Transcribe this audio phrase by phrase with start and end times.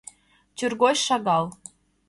[0.57, 1.45] Тӱргоч шагал.